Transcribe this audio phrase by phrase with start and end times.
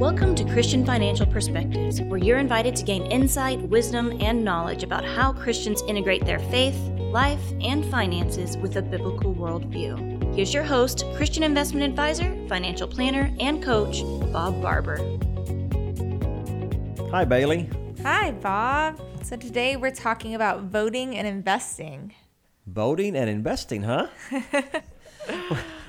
[0.00, 5.04] Welcome to Christian Financial Perspectives, where you're invited to gain insight, wisdom, and knowledge about
[5.04, 10.34] how Christians integrate their faith, life, and finances with a biblical worldview.
[10.34, 14.00] Here's your host, Christian investment advisor, financial planner, and coach,
[14.32, 14.96] Bob Barber.
[17.10, 17.68] Hi, Bailey.
[18.02, 18.98] Hi, Bob.
[19.22, 22.14] So today we're talking about voting and investing.
[22.66, 24.06] Voting and investing, huh?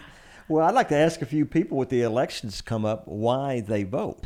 [0.47, 3.83] well, I'd like to ask a few people with the elections come up why they
[3.83, 4.25] vote.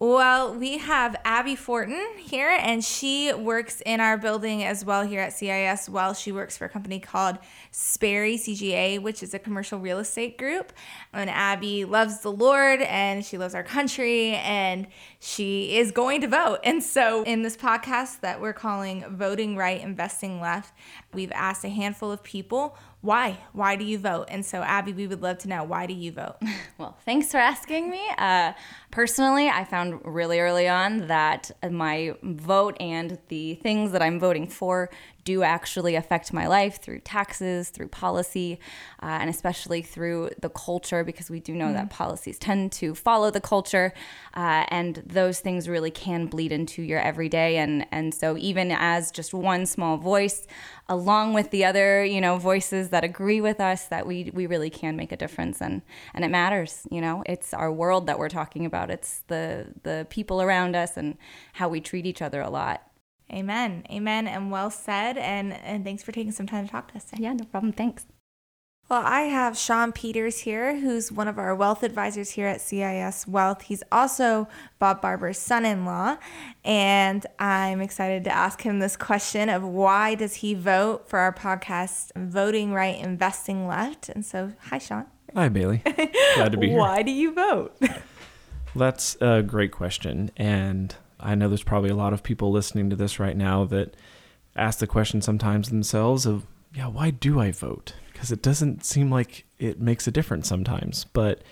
[0.00, 5.20] Well, we have Abby Fortin here, and she works in our building as well here
[5.20, 5.88] at CIS.
[5.88, 7.38] Well, she works for a company called
[7.70, 10.72] Sperry CGA, which is a commercial real estate group.
[11.12, 14.88] And Abby loves the Lord and she loves our country, and
[15.20, 16.58] she is going to vote.
[16.64, 20.74] And so, in this podcast that we're calling Voting Right, Investing Left,
[21.14, 23.36] we've asked a handful of people why?
[23.52, 24.28] Why do you vote?
[24.30, 26.36] And so abby we would love to know why do you vote?
[26.76, 28.02] Well thanks for asking me.
[28.18, 28.52] Uh,
[28.90, 34.46] personally i found really early on that my vote and the things that i'm voting
[34.46, 34.88] for
[35.24, 38.60] do actually affect my life through taxes, through policy,
[39.02, 42.94] uh, and especially through the culture, because we do know mm that policies tend to
[42.94, 43.92] follow the culture,
[44.34, 47.56] uh, and those things really can bleed into your everyday.
[47.56, 50.46] And and so even as just one small voice,
[51.04, 54.70] along with the other, you know, voices that agree with us, that we we really
[54.70, 55.82] can make a difference, and
[56.14, 56.86] and it matters.
[56.90, 58.90] You know, it's our world that we're talking about.
[58.90, 61.16] It's the the people around us and
[61.54, 62.78] how we treat each other a lot.
[63.32, 63.84] Amen.
[63.90, 64.26] Amen.
[64.26, 65.16] And well said.
[65.16, 67.04] And, and thanks for taking some time to talk to us.
[67.04, 67.24] Today.
[67.24, 67.72] Yeah, no problem.
[67.72, 68.06] Thanks.
[68.90, 73.26] Well, I have Sean Peters here, who's one of our wealth advisors here at CIS
[73.26, 73.62] Wealth.
[73.62, 74.46] He's also
[74.78, 76.18] Bob Barber's son-in-law,
[76.66, 81.32] and I'm excited to ask him this question of why does he vote for our
[81.32, 84.10] podcast, Voting Right, Investing Left?
[84.10, 85.06] And so, hi, Sean.
[85.34, 85.78] Hi, Bailey.
[86.34, 86.78] Glad to be here.
[86.78, 87.74] why do you vote?
[88.76, 92.96] That's a great question, and I know there's probably a lot of people listening to
[92.96, 93.96] this right now that
[94.54, 96.44] ask the question sometimes themselves of,
[96.74, 97.94] yeah, why do I vote?
[98.14, 101.04] Because it doesn't seem like it makes a difference sometimes.
[101.12, 101.42] But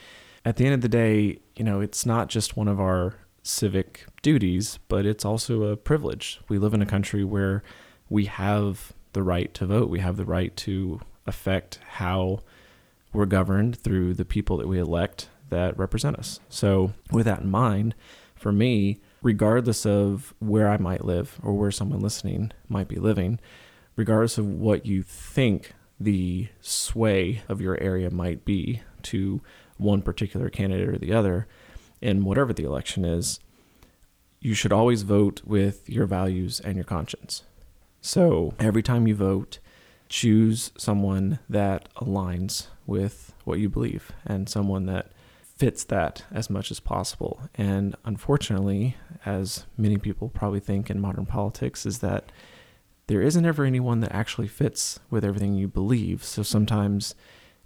[0.44, 4.06] at the end of the day, you know, it's not just one of our civic
[4.22, 6.40] duties, but it's also a privilege.
[6.48, 7.62] We live in a country where
[8.08, 12.40] we have the right to vote, we have the right to affect how
[13.12, 16.40] we're governed through the people that we elect that represent us.
[16.48, 17.94] So, with that in mind,
[18.34, 23.38] for me, regardless of where I might live or where someone listening might be living,
[23.96, 29.40] regardless of what you think the sway of your area might be to
[29.76, 31.46] one particular candidate or the other,
[32.00, 33.40] in whatever the election is,
[34.41, 37.44] you should always vote with your values and your conscience.
[38.00, 39.60] So every time you vote,
[40.08, 45.12] choose someone that aligns with what you believe and someone that
[45.56, 47.41] fits that as much as possible.
[47.54, 52.32] And unfortunately, as many people probably think in modern politics, is that
[53.12, 56.24] there isn't ever anyone that actually fits with everything you believe.
[56.24, 57.14] So sometimes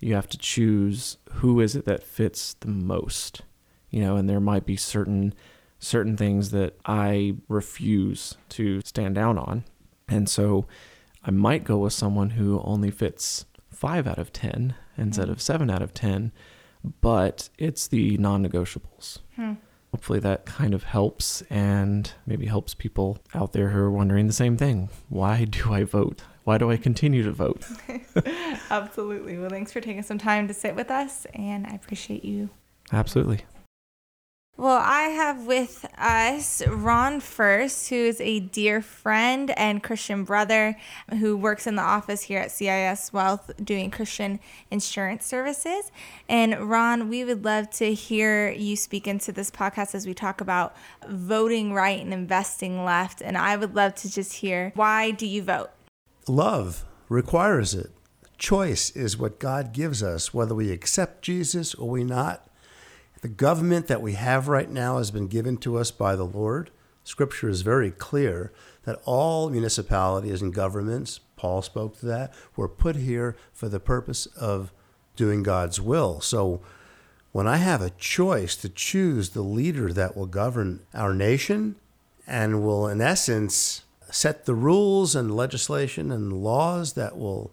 [0.00, 3.42] you have to choose who is it that fits the most.
[3.88, 5.34] You know, and there might be certain
[5.78, 9.62] certain things that I refuse to stand down on.
[10.08, 10.66] And so
[11.22, 15.70] I might go with someone who only fits 5 out of 10 instead of 7
[15.70, 16.32] out of 10
[17.00, 19.18] but it's the non negotiables.
[19.34, 19.54] Hmm.
[19.96, 24.32] Hopefully that kind of helps and maybe helps people out there who are wondering the
[24.34, 24.90] same thing.
[25.08, 26.20] Why do I vote?
[26.44, 27.64] Why do I continue to vote?
[28.70, 29.38] Absolutely.
[29.38, 32.50] Well, thanks for taking some time to sit with us, and I appreciate you.
[32.92, 33.46] Absolutely.
[34.59, 40.78] Well, I have with us Ron First, who is a dear friend and Christian brother
[41.21, 44.41] who works in the office here at CIS Wealth doing Christian
[44.71, 45.93] insurance services.
[46.27, 50.41] And Ron, we would love to hear you speak into this podcast as we talk
[50.41, 50.75] about
[51.06, 53.21] voting right and investing left.
[53.21, 55.69] And I would love to just hear why do you vote?
[56.27, 57.91] Love requires it.
[58.38, 62.49] Choice is what God gives us, whether we accept Jesus or we not
[63.26, 66.70] the government that we have right now has been given to us by the Lord.
[67.02, 68.52] Scripture is very clear
[68.84, 74.26] that all municipalities and governments, Paul spoke to that, were put here for the purpose
[74.26, 74.73] of
[75.17, 76.20] doing God's will.
[76.20, 76.61] So
[77.32, 81.75] when I have a choice to choose the leader that will govern our nation
[82.28, 87.50] and will, in essence, set the rules and legislation and laws that will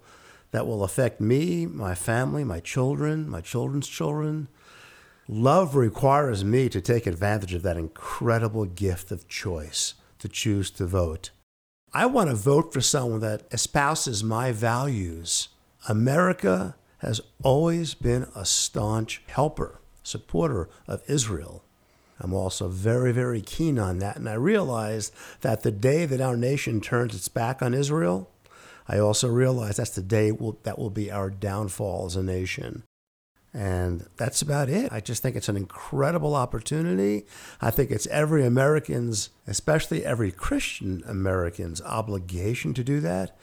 [0.52, 4.48] that will affect me, my family, my children, my children's children,
[5.28, 10.86] Love requires me to take advantage of that incredible gift of choice to choose to
[10.86, 11.30] vote.
[11.94, 15.50] I want to vote for someone that espouses my values.
[15.88, 21.64] America has always been a staunch helper, supporter of Israel.
[22.20, 24.18] I'm also very, very keen on that.
[24.18, 25.12] And I realize
[25.42, 28.30] that the day that our nation turns its back on Israel,
[28.88, 32.84] I also realize that's the day will, that will be our downfall as a nation.
[33.54, 34.92] And that's about it.
[34.92, 37.26] I just think it's an incredible opportunity.
[37.62, 43.38] I think it's every American's, especially every Christian American's, obligation to do that.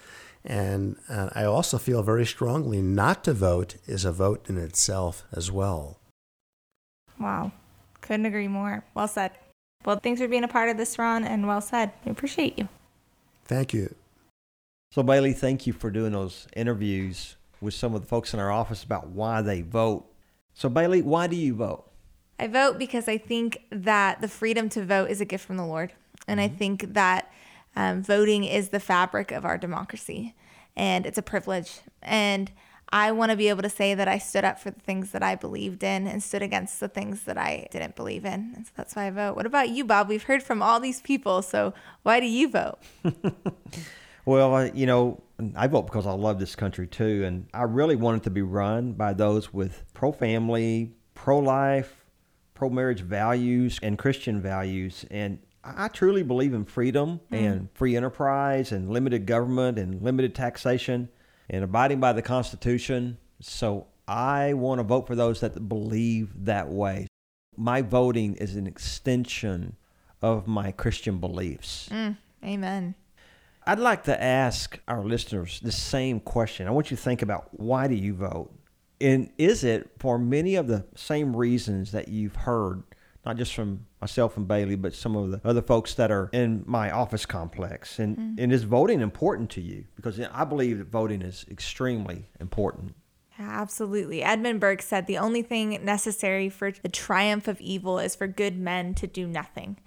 [0.44, 5.22] And uh, I also feel very strongly not to vote is a vote in itself
[5.32, 5.98] as well.
[7.18, 7.52] Wow.
[8.00, 8.82] Couldn't agree more.
[8.94, 9.32] Well said.
[9.84, 11.92] Well, thanks for being a part of this, Ron, and well said.
[12.04, 12.68] We appreciate you.
[13.44, 13.94] Thank you.
[14.92, 18.50] So, Bailey, thank you for doing those interviews with some of the folks in our
[18.50, 20.06] office about why they vote.
[20.54, 21.84] So, Bailey, why do you vote?
[22.38, 25.66] I vote because I think that the freedom to vote is a gift from the
[25.66, 25.92] Lord.
[26.26, 27.30] And I think that
[27.76, 30.34] um, voting is the fabric of our democracy
[30.76, 31.80] and it's a privilege.
[32.02, 32.50] And
[32.92, 35.22] I want to be able to say that I stood up for the things that
[35.22, 38.52] I believed in and stood against the things that I didn't believe in.
[38.56, 39.36] And so that's why I vote.
[39.36, 40.08] What about you, Bob?
[40.08, 41.42] We've heard from all these people.
[41.42, 42.78] So why do you vote?
[44.26, 45.22] Well, I- you know,
[45.56, 48.42] I vote because I love this country too, and I really want it to be
[48.42, 52.04] run by those with pro-family, pro-life,
[52.54, 55.04] pro-marriage values, and Christian values.
[55.10, 57.34] And I I truly believe in freedom mm-hmm.
[57.34, 61.08] and free enterprise and limited government and limited taxation
[61.48, 63.18] and abiding by the Constitution.
[63.40, 67.06] So I want to vote for those that believe that way.
[67.56, 69.76] My voting is an extension
[70.22, 71.88] of my Christian beliefs.
[71.90, 72.94] Mm, amen.
[73.66, 76.66] I'd like to ask our listeners the same question.
[76.66, 78.52] I want you to think about why do you vote?
[79.00, 82.82] And is it for many of the same reasons that you've heard,
[83.24, 86.64] not just from myself and Bailey, but some of the other folks that are in
[86.66, 87.98] my office complex?
[87.98, 88.34] And, mm-hmm.
[88.38, 89.84] and is voting important to you?
[89.96, 92.94] Because I believe that voting is extremely important.
[93.38, 94.22] Absolutely.
[94.22, 98.58] Edmund Burke said the only thing necessary for the triumph of evil is for good
[98.58, 99.78] men to do nothing.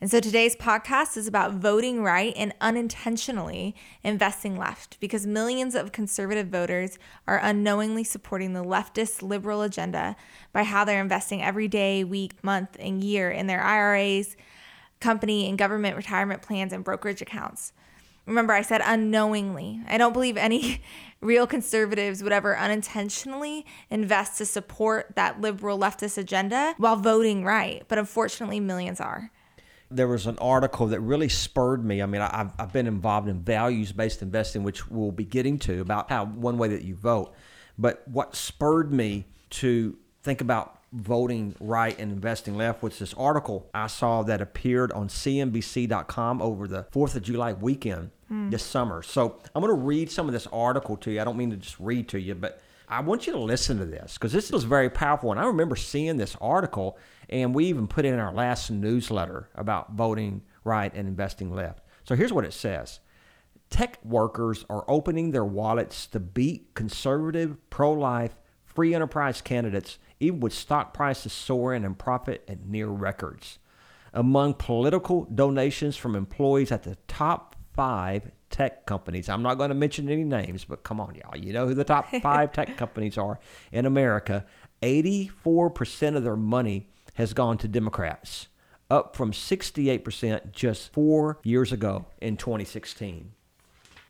[0.00, 3.74] And so today's podcast is about voting right and unintentionally
[4.04, 10.14] investing left because millions of conservative voters are unknowingly supporting the leftist liberal agenda
[10.52, 14.36] by how they're investing every day, week, month, and year in their IRAs,
[15.00, 17.72] company and government retirement plans, and brokerage accounts.
[18.24, 19.80] Remember, I said unknowingly.
[19.88, 20.80] I don't believe any
[21.20, 27.82] real conservatives would ever unintentionally invest to support that liberal leftist agenda while voting right.
[27.88, 29.32] But unfortunately, millions are.
[29.90, 32.02] There was an article that really spurred me.
[32.02, 35.58] I mean, I- I've, I've been involved in values based investing, which we'll be getting
[35.60, 37.34] to about how one way that you vote.
[37.78, 43.68] But what spurred me to think about voting right and investing left was this article
[43.74, 48.50] I saw that appeared on CNBC.com over the 4th of July weekend hmm.
[48.50, 49.02] this summer.
[49.02, 51.20] So I'm going to read some of this article to you.
[51.20, 53.84] I don't mean to just read to you, but I want you to listen to
[53.84, 55.30] this because this was very powerful.
[55.30, 56.98] And I remember seeing this article,
[57.28, 61.84] and we even put it in our last newsletter about voting right and investing left.
[62.04, 63.00] So here's what it says
[63.68, 70.40] Tech workers are opening their wallets to beat conservative, pro life, free enterprise candidates, even
[70.40, 73.58] with stock prices soaring and profit at near records.
[74.14, 79.74] Among political donations from employees at the top five tech companies, I'm not going to
[79.74, 81.36] mention any names, but come on, y'all.
[81.36, 83.38] You know who the top five tech companies are
[83.72, 84.46] in America.
[84.82, 88.48] 84% of their money has gone to Democrats,
[88.90, 93.32] up from 68% just four years ago in 2016.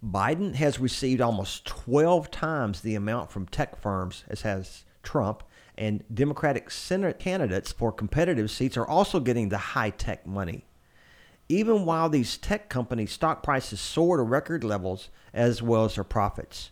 [0.04, 5.42] Biden has received almost 12 times the amount from tech firms as has Trump,
[5.76, 10.66] and Democratic Senate candidates for competitive seats are also getting the high tech money.
[11.48, 16.04] Even while these tech companies' stock prices soar to record levels as well as their
[16.04, 16.70] profits.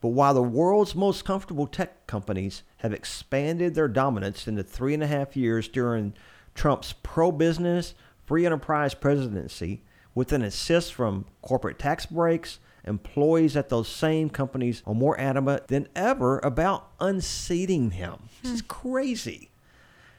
[0.00, 4.94] But while the world's most comfortable tech companies have expanded their dominance in the three
[4.94, 6.14] and a half years during
[6.54, 9.82] Trump's pro business, free enterprise presidency,
[10.14, 15.68] with an assist from corporate tax breaks, employees at those same companies are more adamant
[15.68, 18.28] than ever about unseating him.
[18.42, 18.66] This is hmm.
[18.66, 19.50] crazy.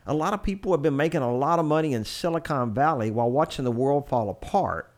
[0.10, 3.30] A lot of people have been making a lot of money in Silicon Valley while
[3.30, 4.90] watching the world fall apart.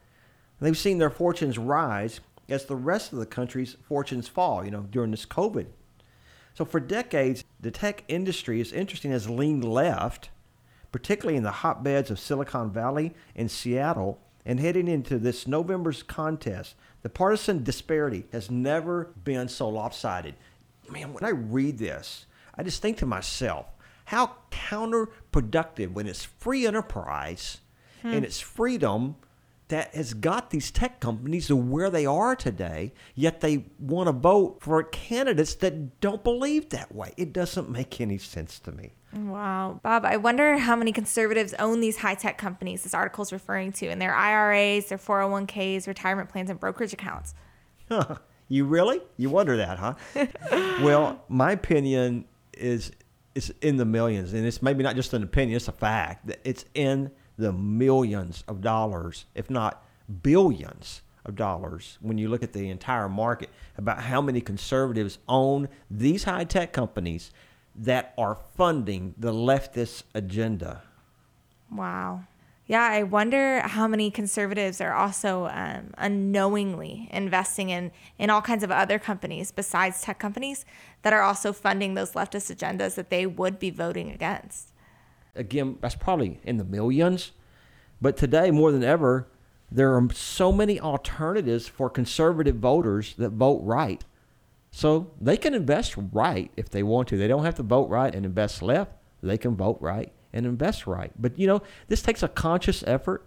[0.62, 4.84] They've seen their fortunes rise as the rest of the country's fortunes fall, you know,
[4.84, 5.66] during this COVID.
[6.54, 10.30] So for decades, the tech industry is interesting has leaned left,
[10.92, 14.20] particularly in the hotbeds of Silicon Valley and Seattle.
[14.46, 20.36] And heading into this November's contest, the partisan disparity has never been so lopsided.
[20.88, 23.66] Man, when I read this, I just think to myself,
[24.10, 27.62] how counterproductive when it's free enterprise
[28.02, 28.08] hmm.
[28.08, 29.16] and it's freedom
[29.68, 34.12] that has got these tech companies to where they are today, yet they want to
[34.12, 37.14] vote for candidates that don't believe that way.
[37.18, 38.94] It doesn't make any sense to me.
[39.14, 39.80] Wow.
[39.84, 43.74] Bob, I wonder how many conservatives own these high tech companies this article is referring
[43.74, 47.36] to in their IRAs, their 401ks, retirement plans, and brokerage accounts.
[48.52, 49.00] You really?
[49.16, 49.94] You wonder that, huh?
[50.82, 52.26] well, my opinion
[52.58, 52.92] is
[53.40, 56.40] it's in the millions, and it's maybe not just an opinion; it's a fact that
[56.44, 59.84] it's in the millions of dollars, if not
[60.22, 65.70] billions of dollars, when you look at the entire market about how many conservatives own
[65.90, 67.32] these high tech companies
[67.76, 70.82] that are funding the leftist agenda.
[71.72, 72.24] Wow.
[72.70, 78.64] Yeah, I wonder how many conservatives are also um, unknowingly investing in, in all kinds
[78.64, 80.66] of other companies besides tech companies
[81.02, 84.72] that are also funding those leftist agendas that they would be voting against.
[85.36, 87.32] Again, that's probably in the millions.
[88.00, 89.28] But today, more than ever,
[89.72, 94.06] there are so many alternatives for conservative voters that vote right.
[94.70, 97.18] So they can invest right if they want to.
[97.18, 98.92] They don't have to vote right and invest left.
[99.24, 101.12] They can vote right and invest right.
[101.18, 103.26] But you know, this takes a conscious effort.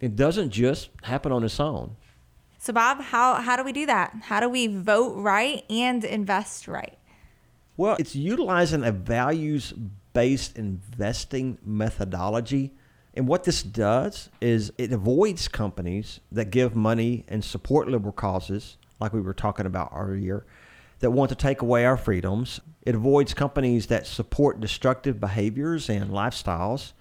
[0.00, 1.96] It doesn't just happen on its own.
[2.58, 4.14] So Bob, how how do we do that?
[4.22, 6.98] How do we vote right and invest right?
[7.76, 12.72] Well, it's utilizing a values-based investing methodology.
[13.14, 18.76] And what this does is it avoids companies that give money and support liberal causes,
[19.00, 20.46] like we were talking about earlier,
[21.04, 22.60] that want to take away our freedoms.
[22.80, 26.94] It avoids companies that support destructive behaviors and lifestyles,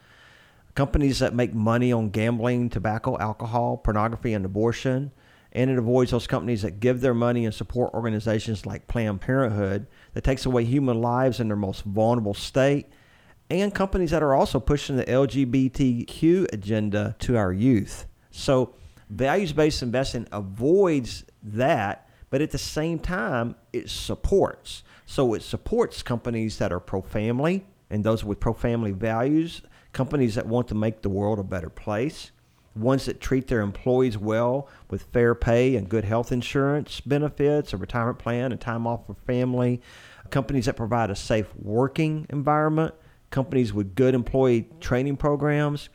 [0.76, 5.14] companies that make money on gambling, tobacco, alcohol, pornography, and abortion.
[5.54, 9.88] And it avoids those companies that give their money and support organizations like Planned Parenthood
[10.14, 12.88] that takes away human lives in their most vulnerable state,
[13.50, 18.06] and companies that are also pushing the LGBTQ agenda to our youth.
[18.32, 18.76] So,
[19.10, 24.82] values based investing avoids that but at the same time, it supports.
[25.06, 29.62] So it supports companies that are pro family and those with pro family values,
[29.92, 32.32] companies that want to make the world a better place,
[32.76, 37.78] ones that treat their employees well with fair pay and good health insurance benefits, a
[37.78, 39.80] retirement plan, and time off for family,
[40.32, 42.96] companies that provide a safe working environment,
[43.30, 45.90] companies with good employee training programs,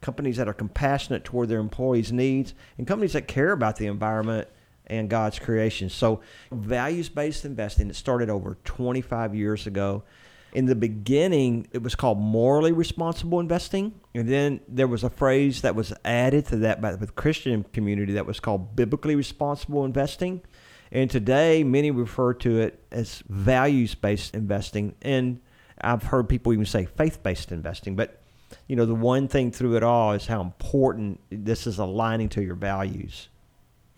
[0.00, 4.48] companies that are compassionate toward their employees' needs, and companies that care about the environment
[4.86, 5.88] and God's creation.
[5.88, 6.20] So,
[6.50, 10.04] values based investing, it started over 25 years ago.
[10.52, 13.98] In the beginning, it was called morally responsible investing.
[14.14, 18.12] And then there was a phrase that was added to that by the Christian community
[18.14, 20.42] that was called biblically responsible investing.
[20.90, 24.94] And today, many refer to it as values based investing.
[25.00, 25.40] And
[25.80, 27.96] I've heard people even say faith based investing.
[27.96, 28.20] But,
[28.68, 32.42] you know, the one thing through it all is how important this is aligning to
[32.42, 33.28] your values.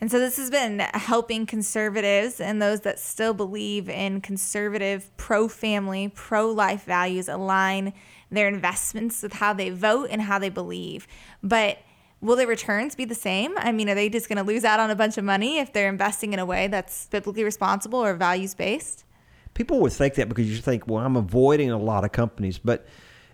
[0.04, 5.49] And so this has been helping conservatives and those that still believe in conservative, pro
[5.49, 7.94] family, pro life values align
[8.30, 11.06] their investments with how they vote and how they believe.
[11.42, 11.78] But
[12.20, 13.56] will their returns be the same?
[13.56, 15.73] I mean, are they just going to lose out on a bunch of money if
[15.73, 19.06] they're investing in a way that's biblically responsible or values based?
[19.54, 22.58] People would think that because you think, well, I'm avoiding a lot of companies.
[22.58, 22.87] But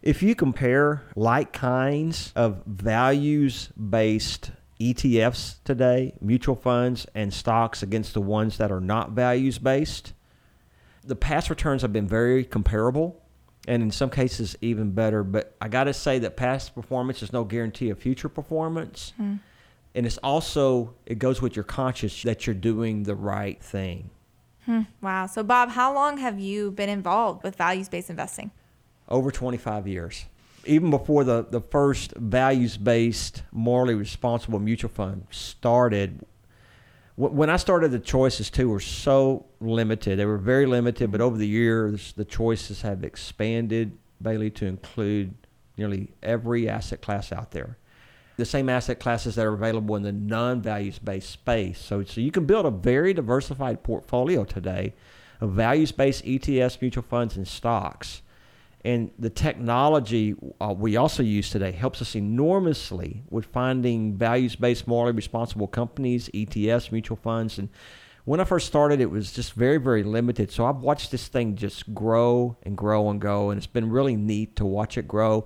[0.03, 8.15] if you compare like kinds of values based ETFs today, mutual funds and stocks against
[8.15, 10.15] the ones that are not values based.
[11.05, 13.23] The past returns have been very comparable
[13.69, 17.33] and in some cases even better, but I got to say that past performance is
[17.33, 19.13] no guarantee of future performance.
[19.21, 19.41] Mm.
[19.95, 24.11] And it's also it goes with your conscience that you're doing the right thing.
[24.65, 24.83] Hmm.
[25.03, 25.27] Wow.
[25.27, 28.51] So Bob, how long have you been involved with values-based investing?
[29.09, 30.27] Over 25 years
[30.71, 36.25] even before the, the first values based, morally responsible mutual fund started,
[37.17, 40.19] when I started, the choices too were so limited.
[40.19, 45.35] They were very limited, but over the years, the choices have expanded, Bailey, to include
[45.77, 47.77] nearly every asset class out there.
[48.37, 51.79] The same asset classes that are available in the non values based space.
[51.79, 54.95] So, so you can build a very diversified portfolio today
[55.43, 58.23] of values based ETFs, mutual funds, and stocks
[58.85, 64.87] and the technology uh, we also use today helps us enormously with finding values based,
[64.87, 67.59] morally responsible companies, ETFs, mutual funds.
[67.59, 67.69] And
[68.25, 70.51] when I first started, it was just very, very limited.
[70.51, 73.51] So I've watched this thing just grow and grow and go.
[73.51, 75.45] And it's been really neat to watch it grow.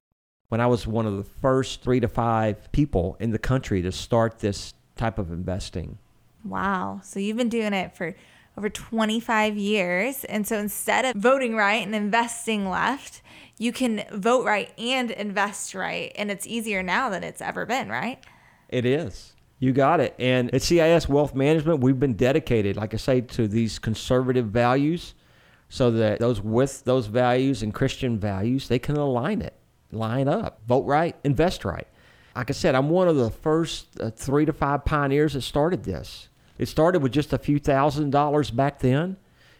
[0.48, 3.90] When I was one of the first three to five people in the country to
[3.90, 5.98] start this type of investing.
[6.44, 7.00] Wow.
[7.02, 8.14] So you've been doing it for
[8.56, 10.24] over 25 years.
[10.24, 13.22] And so instead of voting right and investing left,
[13.58, 16.12] you can vote right and invest right.
[16.16, 18.18] And it's easier now than it's ever been, right?
[18.68, 19.32] It is.
[19.58, 20.14] You got it.
[20.18, 25.14] And at CIS Wealth Management, we've been dedicated, like I say, to these conservative values
[25.68, 29.54] so that those with those values and Christian values, they can align it,
[29.90, 31.86] line up, vote right, invest right.
[32.36, 35.84] Like I said, I'm one of the first uh, three to five pioneers that started
[35.84, 36.28] this.
[36.58, 39.16] It started with just a few thousand dollars back then.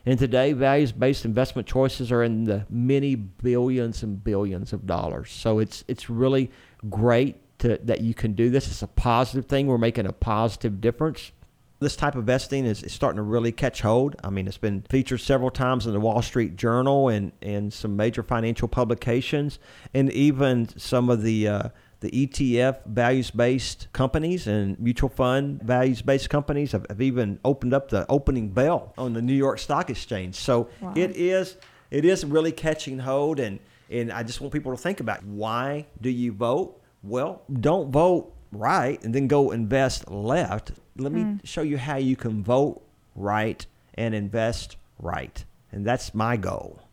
[0.07, 5.31] And today, values based investment choices are in the many billions and billions of dollars.
[5.31, 6.51] So it's, it's really
[6.91, 8.67] great to, that you can do this.
[8.67, 9.67] It's a positive thing.
[9.67, 11.33] We're making a positive difference.
[11.81, 14.17] This type of investing is, is starting to really catch hold.
[14.23, 17.97] I mean, it's been featured several times in the Wall Street Journal and, and some
[17.97, 19.59] major financial publications,
[19.93, 21.69] and even some of the uh,
[22.01, 27.73] the ETF values based companies and mutual fund values based companies have, have, even opened
[27.73, 30.35] up the opening bell on the New York Stock Exchange.
[30.35, 30.93] So wow.
[30.97, 31.57] it is
[31.91, 33.59] it is really catching hold and
[33.91, 36.81] and I just want people to think about why do you vote?
[37.03, 40.73] Well, don't vote right and then go invest left.
[40.97, 41.37] Let me hmm.
[41.45, 42.83] show you how you can vote
[43.15, 45.45] right and invest right.
[45.73, 46.84] And that's my goal.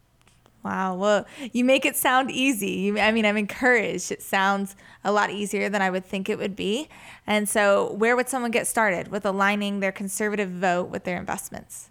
[0.63, 0.95] Wow.
[0.95, 2.99] Well, you make it sound easy.
[2.99, 4.11] I mean, I'm encouraged.
[4.11, 6.87] It sounds a lot easier than I would think it would be.
[7.25, 11.89] And so, where would someone get started with aligning their conservative vote with their investments?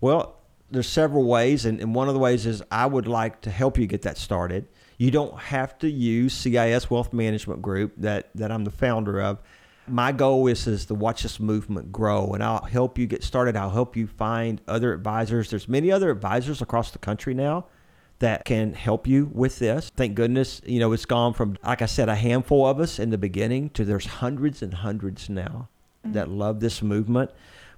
[0.00, 0.36] Well,
[0.70, 1.64] there's several ways.
[1.64, 4.16] And, and one of the ways is I would like to help you get that
[4.16, 4.68] started.
[4.98, 9.40] You don't have to use CIS Wealth Management Group that, that I'm the founder of.
[9.88, 13.56] My goal is, is to watch this movement grow, and I'll help you get started.
[13.56, 15.50] I'll help you find other advisors.
[15.50, 17.66] There's many other advisors across the country now
[18.22, 19.90] that can help you with this.
[19.96, 23.10] Thank goodness, you know, it's gone from, like I said, a handful of us in
[23.10, 25.68] the beginning to there's hundreds and hundreds now
[26.04, 26.12] mm-hmm.
[26.12, 27.32] that love this movement.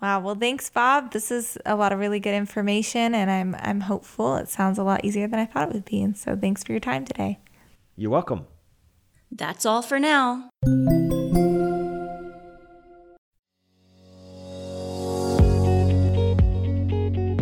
[0.00, 0.20] Wow.
[0.20, 1.12] Well, thanks, Bob.
[1.12, 4.36] This is a lot of really good information, and I'm I'm hopeful.
[4.36, 6.02] It sounds a lot easier than I thought it would be.
[6.02, 7.38] And so, thanks for your time today.
[7.96, 8.46] You're welcome.
[9.30, 10.50] That's all for now.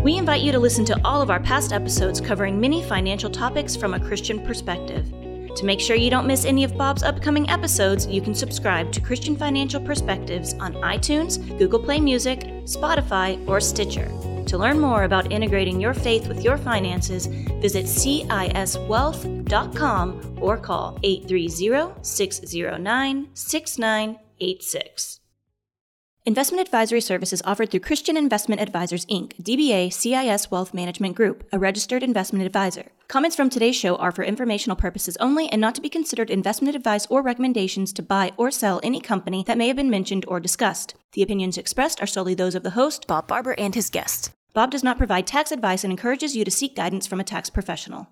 [0.03, 3.77] We invite you to listen to all of our past episodes covering many financial topics
[3.77, 5.07] from a Christian perspective.
[5.55, 9.01] To make sure you don't miss any of Bob's upcoming episodes, you can subscribe to
[9.01, 14.11] Christian Financial Perspectives on iTunes, Google Play Music, Spotify, or Stitcher.
[14.47, 21.95] To learn more about integrating your faith with your finances, visit CISwealth.com or call 830
[22.03, 25.22] 609 6986.
[26.25, 31.59] Investment advisory services offered through Christian Investment Advisors Inc., DBA CIS Wealth Management Group, a
[31.59, 32.93] registered investment advisor.
[33.09, 36.77] Comments from today's show are for informational purposes only and not to be considered investment
[36.77, 40.39] advice or recommendations to buy or sell any company that may have been mentioned or
[40.39, 40.95] discussed.
[41.15, 44.31] The opinions expressed are solely those of the host, Bob Barber, and his guest.
[44.55, 47.51] Bob does not provide tax advice and encourages you to seek guidance from a tax
[47.51, 48.07] professional.